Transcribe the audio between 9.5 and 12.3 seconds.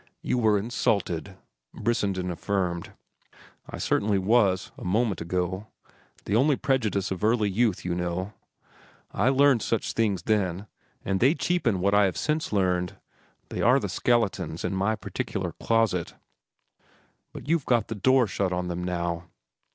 such things then, and they cheapen what I have